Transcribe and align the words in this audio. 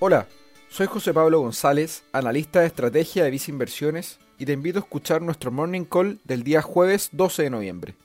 Hola, 0.00 0.28
soy 0.68 0.86
José 0.86 1.12
Pablo 1.12 1.40
González, 1.40 2.04
analista 2.12 2.60
de 2.60 2.66
estrategia 2.66 3.24
de 3.24 3.32
Visa 3.32 3.50
Inversiones, 3.50 4.20
y 4.38 4.46
te 4.46 4.52
invito 4.52 4.78
a 4.78 4.82
escuchar 4.82 5.22
nuestro 5.22 5.50
Morning 5.50 5.84
Call 5.84 6.20
del 6.22 6.44
día 6.44 6.62
jueves 6.62 7.08
12 7.10 7.42
de 7.42 7.50
noviembre. 7.50 7.96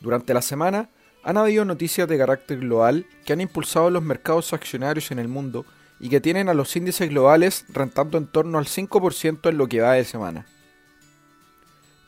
Durante 0.00 0.34
la 0.34 0.42
semana 0.42 0.90
han 1.22 1.36
habido 1.36 1.64
noticias 1.64 2.08
de 2.08 2.18
carácter 2.18 2.58
global 2.58 3.06
que 3.24 3.32
han 3.32 3.42
impulsado 3.42 3.90
los 3.90 4.02
mercados 4.02 4.52
accionarios 4.52 5.12
en 5.12 5.20
el 5.20 5.28
mundo 5.28 5.66
y 6.00 6.08
que 6.08 6.20
tienen 6.20 6.48
a 6.48 6.54
los 6.54 6.74
índices 6.74 7.08
globales 7.10 7.64
rentando 7.68 8.18
en 8.18 8.26
torno 8.26 8.58
al 8.58 8.66
5% 8.66 9.48
en 9.48 9.56
lo 9.56 9.68
que 9.68 9.82
va 9.82 9.92
de 9.92 10.04
semana. 10.04 10.46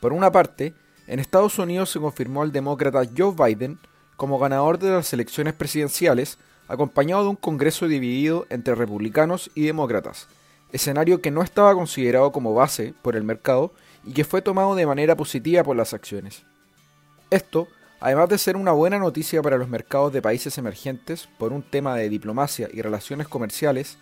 Por 0.01 0.11
una 0.11 0.33
parte, 0.33 0.73
en 1.07 1.21
Estados 1.21 1.57
Unidos 1.59 1.91
se 1.91 2.01
confirmó 2.01 2.41
al 2.41 2.51
demócrata 2.51 3.09
Joe 3.17 3.33
Biden 3.33 3.79
como 4.17 4.37
ganador 4.37 4.79
de 4.79 4.89
las 4.89 5.13
elecciones 5.13 5.53
presidenciales, 5.53 6.37
acompañado 6.67 7.23
de 7.23 7.29
un 7.29 7.35
Congreso 7.35 7.87
dividido 7.87 8.45
entre 8.49 8.75
republicanos 8.75 9.49
y 9.55 9.65
demócratas, 9.65 10.27
escenario 10.71 11.21
que 11.21 11.31
no 11.31 11.43
estaba 11.43 11.73
considerado 11.73 12.31
como 12.31 12.53
base 12.53 12.93
por 13.01 13.15
el 13.15 13.23
mercado 13.23 13.73
y 14.05 14.13
que 14.13 14.25
fue 14.25 14.41
tomado 14.41 14.75
de 14.75 14.85
manera 14.85 15.15
positiva 15.15 15.63
por 15.63 15.75
las 15.75 15.93
acciones. 15.93 16.43
Esto, 17.29 17.67
además 17.99 18.29
de 18.29 18.37
ser 18.37 18.55
una 18.55 18.71
buena 18.71 18.99
noticia 18.99 19.41
para 19.41 19.57
los 19.57 19.69
mercados 19.69 20.13
de 20.13 20.21
países 20.21 20.57
emergentes 20.57 21.27
por 21.37 21.53
un 21.53 21.63
tema 21.63 21.95
de 21.95 22.09
diplomacia 22.09 22.69
y 22.71 22.81
relaciones 22.81 23.27
comerciales, 23.27 23.97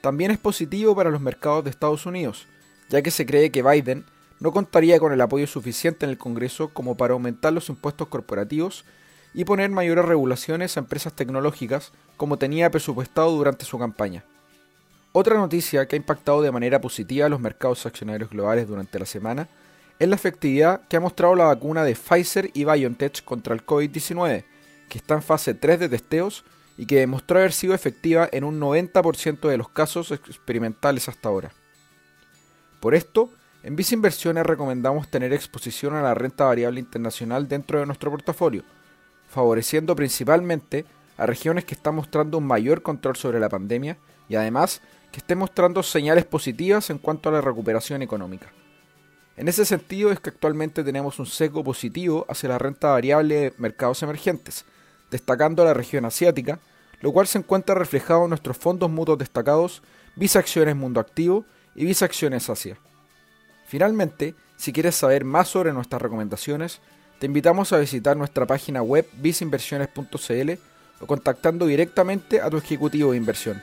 también 0.00 0.30
es 0.30 0.38
positivo 0.38 0.94
para 0.94 1.10
los 1.10 1.20
mercados 1.20 1.64
de 1.64 1.70
Estados 1.70 2.04
Unidos, 2.06 2.46
ya 2.90 3.02
que 3.02 3.10
se 3.10 3.26
cree 3.26 3.50
que 3.50 3.62
Biden 3.62 4.04
no 4.40 4.52
contaría 4.52 4.98
con 4.98 5.12
el 5.12 5.20
apoyo 5.20 5.46
suficiente 5.46 6.04
en 6.04 6.10
el 6.10 6.18
Congreso 6.18 6.68
como 6.68 6.96
para 6.96 7.14
aumentar 7.14 7.52
los 7.52 7.68
impuestos 7.68 8.08
corporativos 8.08 8.84
y 9.34 9.44
poner 9.44 9.70
mayores 9.70 10.04
regulaciones 10.04 10.76
a 10.76 10.80
empresas 10.80 11.12
tecnológicas 11.12 11.92
como 12.16 12.38
tenía 12.38 12.70
presupuestado 12.70 13.32
durante 13.32 13.64
su 13.64 13.78
campaña. 13.78 14.24
Otra 15.12 15.36
noticia 15.36 15.86
que 15.86 15.96
ha 15.96 15.98
impactado 15.98 16.42
de 16.42 16.52
manera 16.52 16.80
positiva 16.80 17.26
a 17.26 17.28
los 17.28 17.40
mercados 17.40 17.84
accionarios 17.84 18.30
globales 18.30 18.66
durante 18.66 18.98
la 18.98 19.06
semana 19.06 19.48
es 19.98 20.08
la 20.08 20.16
efectividad 20.16 20.80
que 20.88 20.96
ha 20.96 21.00
mostrado 21.00 21.34
la 21.34 21.44
vacuna 21.44 21.84
de 21.84 21.94
Pfizer 21.94 22.50
y 22.54 22.64
BioNTech 22.64 23.24
contra 23.24 23.54
el 23.54 23.64
COVID-19, 23.64 24.44
que 24.88 24.98
está 24.98 25.14
en 25.14 25.22
fase 25.22 25.54
3 25.54 25.80
de 25.80 25.88
testeos 25.88 26.44
y 26.76 26.86
que 26.86 26.98
demostró 26.98 27.38
haber 27.38 27.52
sido 27.52 27.74
efectiva 27.74 28.28
en 28.32 28.44
un 28.44 28.60
90% 28.60 29.48
de 29.48 29.56
los 29.56 29.68
casos 29.68 30.10
experimentales 30.10 31.08
hasta 31.08 31.28
ahora. 31.28 31.52
Por 32.80 32.94
esto, 32.94 33.30
en 33.62 33.76
Visa 33.76 33.94
Inversiones 33.94 34.44
recomendamos 34.44 35.08
tener 35.08 35.32
exposición 35.32 35.94
a 35.94 36.02
la 36.02 36.14
renta 36.14 36.44
variable 36.44 36.80
internacional 36.80 37.48
dentro 37.48 37.78
de 37.78 37.86
nuestro 37.86 38.10
portafolio, 38.10 38.64
favoreciendo 39.28 39.96
principalmente 39.96 40.84
a 41.16 41.26
regiones 41.26 41.64
que 41.64 41.74
están 41.74 41.94
mostrando 41.94 42.38
un 42.38 42.46
mayor 42.46 42.82
control 42.82 43.16
sobre 43.16 43.40
la 43.40 43.48
pandemia 43.48 43.96
y 44.28 44.36
además 44.36 44.80
que 45.12 45.20
estén 45.20 45.38
mostrando 45.38 45.82
señales 45.82 46.24
positivas 46.24 46.90
en 46.90 46.98
cuanto 46.98 47.28
a 47.28 47.32
la 47.32 47.40
recuperación 47.40 48.02
económica. 48.02 48.52
En 49.36 49.48
ese 49.48 49.64
sentido 49.64 50.12
es 50.12 50.20
que 50.20 50.30
actualmente 50.30 50.84
tenemos 50.84 51.18
un 51.18 51.26
sesgo 51.26 51.64
positivo 51.64 52.24
hacia 52.28 52.48
la 52.48 52.58
renta 52.58 52.90
variable 52.90 53.34
de 53.34 53.54
mercados 53.58 54.02
emergentes, 54.02 54.64
destacando 55.10 55.64
la 55.64 55.74
región 55.74 56.04
asiática, 56.04 56.60
lo 57.00 57.12
cual 57.12 57.26
se 57.26 57.38
encuentra 57.38 57.74
reflejado 57.74 58.24
en 58.24 58.30
nuestros 58.30 58.56
fondos 58.56 58.90
mutuos 58.90 59.18
destacados 59.18 59.82
Visa 60.16 60.38
Acciones 60.38 60.76
Mundo 60.76 61.00
Activo 61.00 61.44
y 61.74 61.84
Visa 61.84 62.04
Acciones 62.04 62.48
Asia. 62.48 62.78
Finalmente, 63.66 64.34
si 64.56 64.72
quieres 64.72 64.94
saber 64.94 65.24
más 65.24 65.48
sobre 65.48 65.72
nuestras 65.72 66.00
recomendaciones, 66.00 66.80
te 67.18 67.26
invitamos 67.26 67.72
a 67.72 67.78
visitar 67.78 68.16
nuestra 68.16 68.46
página 68.46 68.82
web 68.82 69.06
visinversiones.cl 69.20 70.52
o 71.00 71.06
contactando 71.06 71.66
directamente 71.66 72.40
a 72.40 72.50
tu 72.50 72.56
ejecutivo 72.56 73.12
de 73.12 73.16
inversión. 73.16 73.62